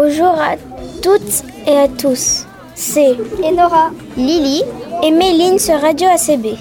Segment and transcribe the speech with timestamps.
[0.00, 0.54] Bonjour à
[1.02, 2.46] toutes et à tous.
[2.76, 4.62] C'est Enora, Lily
[5.02, 6.56] et Méline sur Radio ACB.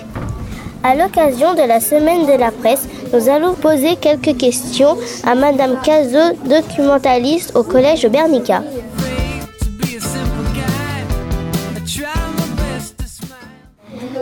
[0.83, 5.79] À l'occasion de la semaine de la presse, nous allons poser quelques questions à Madame
[5.83, 8.63] Cazot, documentaliste au collège Bernica.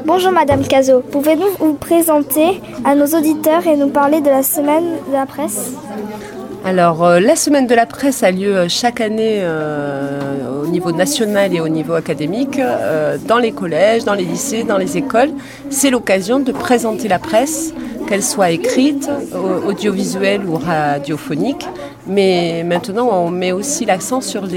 [0.06, 4.98] Bonjour Madame Cazot, pouvez-vous vous présenter à nos auditeurs et nous parler de la semaine
[5.08, 5.72] de la presse?
[6.66, 10.92] Alors, euh, la semaine de la presse a lieu euh, chaque année euh, au niveau
[10.92, 12.60] national et au niveau académique,
[13.28, 15.30] dans les collèges, dans les lycées, dans les écoles.
[15.70, 17.72] C'est l'occasion de présenter la presse,
[18.08, 19.08] qu'elle soit écrite,
[19.68, 21.68] audiovisuelle ou radiophonique.
[22.08, 24.48] Mais maintenant, on met aussi l'accent sur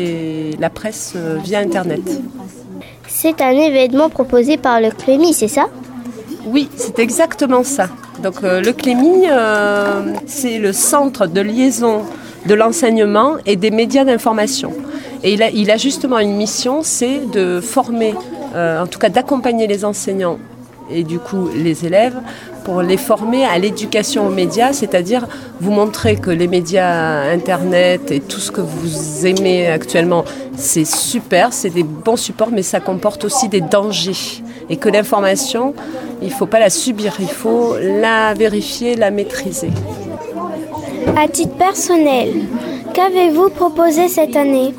[0.59, 1.15] la presse
[1.45, 2.01] via Internet.
[3.07, 5.67] C'est un événement proposé par le CLEMI, c'est ça?
[6.47, 7.89] Oui, c'est exactement ça.
[8.23, 12.03] Donc euh, le CLEMI, euh, c'est le centre de liaison
[12.47, 14.73] de l'enseignement et des médias d'information.
[15.23, 18.15] Et il a, justement une mission, c'est de former,
[18.55, 20.39] euh, en tout cas d'accompagner les enseignants
[20.91, 22.17] et du coup les élèves
[22.65, 25.27] pour les former à l'éducation aux médias, c'est-à-dire
[25.61, 30.25] vous montrer que les médias Internet et tout ce que vous aimez actuellement,
[30.57, 34.43] c'est super, c'est des bons supports, mais ça comporte aussi des dangers.
[34.71, 35.73] Et que l'information,
[36.23, 39.71] il ne faut pas la subir, il faut la vérifier, la maîtriser.
[41.17, 42.35] À titre personnel,
[42.95, 44.75] qu'avez-vous proposé cette année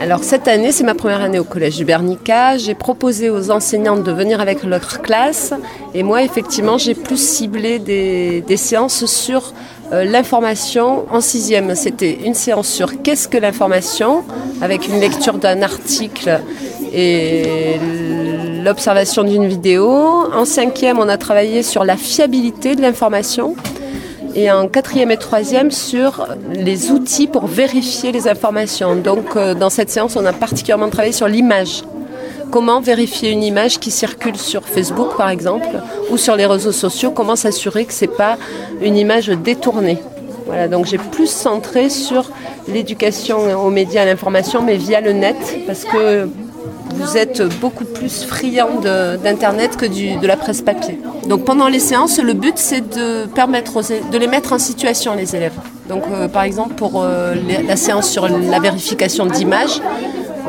[0.00, 2.56] alors cette année, c'est ma première année au Collège du Bernica.
[2.56, 5.52] J'ai proposé aux enseignantes de venir avec leur classe.
[5.92, 9.52] Et moi, effectivement, j'ai plus ciblé des, séances sur
[9.92, 11.74] euh, l'information en sixième.
[11.74, 14.22] C'était une séance sur qu'est-ce que l'information,
[14.62, 16.42] avec une lecture d'un article
[16.92, 17.78] et
[18.64, 19.88] l'observation d'une vidéo.
[19.88, 23.56] En cinquième, on a travaillé sur la fiabilité de l'information
[24.34, 28.94] et en quatrième et troisième sur les outils pour vérifier les informations.
[28.94, 31.82] Donc euh, dans cette séance, on a particulièrement travaillé sur l'image.
[32.50, 35.68] Comment vérifier une image qui circule sur Facebook par exemple
[36.10, 37.10] ou sur les réseaux sociaux?
[37.10, 38.38] Comment s'assurer que ce n'est pas
[38.80, 39.98] une image détournée?
[40.46, 42.30] Voilà, donc j'ai plus centré sur
[42.66, 46.26] l'éducation aux médias à l'information, mais via le net, parce que
[46.98, 48.80] vous êtes beaucoup plus friand
[49.22, 50.98] d'Internet que de la presse papier.
[51.28, 55.36] Donc pendant les séances, le but c'est de permettre de les mettre en situation les
[55.36, 55.58] élèves.
[55.88, 57.34] Donc euh, par exemple pour euh,
[57.66, 59.80] la séance sur la vérification d'images,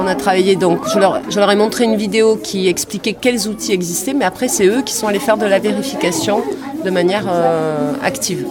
[0.01, 4.13] on a travaillé donc, je leur, ai montré une vidéo qui expliquait quels outils existaient,
[4.13, 6.41] mais après c'est eux qui sont allés faire de la vérification
[6.85, 8.45] de manière euh, active.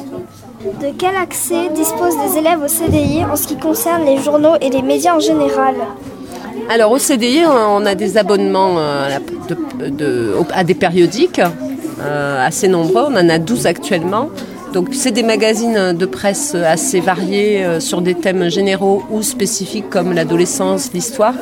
[0.83, 4.69] De quel accès disposent les élèves au CDI en ce qui concerne les journaux et
[4.69, 5.75] les médias en général?
[6.69, 9.19] Alors au CDI, on a des abonnements euh,
[10.53, 11.41] à des périodiques
[12.03, 13.05] euh, assez nombreux.
[13.09, 14.29] On en a 12 actuellement.
[14.75, 19.89] Donc c'est des magazines de presse assez variés euh, sur des thèmes généraux ou spécifiques
[19.89, 21.35] comme l'adolescence, l'histoire.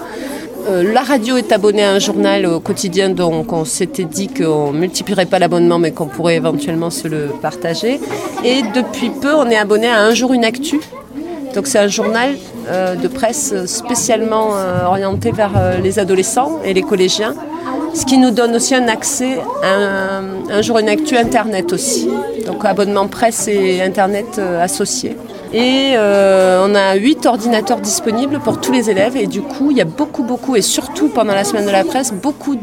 [0.69, 5.27] la radio est abonnée à un journal au quotidien, donc on s'était dit qu'on multiplierait
[5.27, 8.01] pas l'abonnement, mais qu'on pourrait éventuellement se le partager.
[8.45, 10.81] Et depuis peu, on est abonné à Un jour une actu,
[11.55, 12.31] donc c'est un journal
[12.69, 17.35] de presse spécialement euh, orienté vers euh, les adolescents et les collégiens,
[17.95, 22.09] ce qui nous donne aussi un accès à un, jour une actu Internet aussi.
[22.47, 25.17] Donc abonnement presse et Internet associés.
[25.59, 29.81] Et on a huit ordinateurs disponibles pour tous les élèves et du coup il y
[29.81, 32.57] a beaucoup beaucoup et surtout pendant la semaine de la presse beaucoup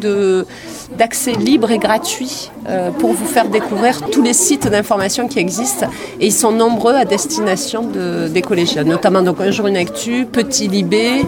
[0.98, 5.88] d'accès libre et gratuit euh, pour vous faire découvrir tous les sites d'information qui existent.
[6.20, 10.68] Et ils sont nombreux à destination des collégiens, notamment donc Un jour une actu, Petit
[10.68, 11.26] Libé.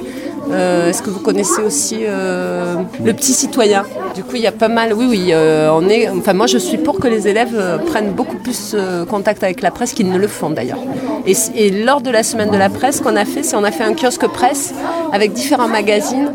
[0.51, 3.83] Euh, est-ce que vous connaissez aussi euh, le petit citoyen?
[4.13, 4.94] Du coup, il y a pas mal.
[4.94, 5.33] Oui, oui.
[5.33, 6.09] on est.
[6.09, 8.75] Enfin, moi, je suis pour que les élèves prennent beaucoup plus
[9.09, 10.79] contact avec la presse qu'ils ne le font d'ailleurs.
[11.28, 13.83] Et, lors de la semaine de la presse, qu'on a fait, c'est on a fait
[13.83, 14.74] un kiosque presse
[15.12, 16.31] avec différents magazines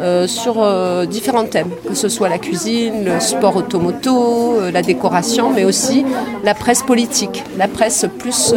[0.00, 4.82] euh, sur euh, différents thèmes, que ce soit la cuisine, le sport automoto, euh, la
[4.82, 6.04] décoration, mais aussi
[6.42, 8.52] la presse politique, la presse plus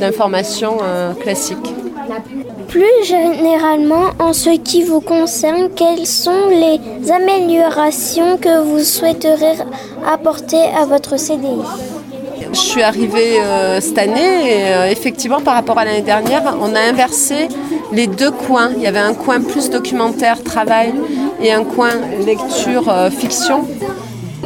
[0.00, 0.78] d'information
[1.20, 1.74] classique.
[2.68, 9.56] Plus généralement, en ce qui vous concerne, quelles sont les améliorations que vous souhaiterez
[10.06, 11.58] apporter à votre CDI
[12.52, 14.12] je suis arrivée euh, cette année
[14.46, 17.48] et euh, effectivement par rapport à l'année dernière, on a inversé
[17.92, 18.70] les deux coins.
[18.76, 20.94] Il y avait un coin plus documentaire, travail
[21.42, 21.90] et un coin
[22.24, 23.66] lecture, euh, fiction.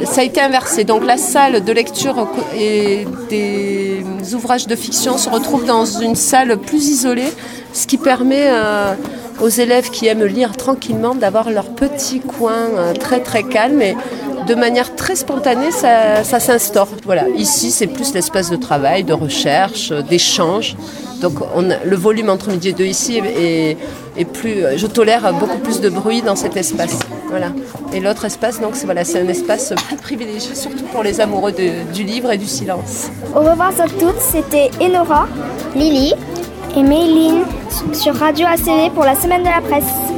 [0.05, 0.85] Ça a été inversé.
[0.85, 4.05] Donc la salle de lecture et des
[4.35, 7.33] ouvrages de fiction se retrouve dans une salle plus isolée,
[7.73, 8.51] ce qui permet
[9.41, 13.97] aux élèves qui aiment lire tranquillement d'avoir leur petit coin très très calme et
[14.47, 16.89] de manière très spontanée, ça, s'instaure.
[17.05, 20.77] Voilà, ici c'est plus l'espace de travail, de recherche, d'échange
[21.21, 24.65] Donc on le volume entre midi et deux ici est, plus.
[24.77, 26.99] Je tolère beaucoup plus de bruit dans cet espace.
[27.33, 27.49] Voilà.
[27.95, 32.31] Et l'autre espace, donc c'est un espace plus privilégié, surtout pour les amoureux du livre
[32.31, 33.09] et du silence.
[33.35, 35.27] Au revoir à toutes, c'était Enora,
[35.75, 36.13] Lily
[36.77, 37.45] et Méline
[37.95, 40.12] sur Radio ACV pour la semaine de la presse.